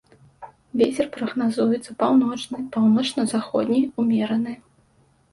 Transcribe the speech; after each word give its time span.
Вецер 0.81 1.09
прагназуецца 1.17 1.91
паўночны, 2.01 2.57
паўночна-заходні 2.77 3.81
ўмераны. 4.05 4.53